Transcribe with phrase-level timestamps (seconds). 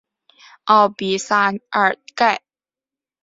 [0.63, 2.41] 奥比萨尔盖。